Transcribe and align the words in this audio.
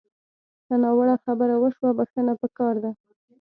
که 0.65 0.73
ناوړه 0.83 1.15
خبره 1.25 1.55
وشوه، 1.57 1.89
بښنه 1.97 2.33
پکار 2.41 2.75
ده 2.83 2.91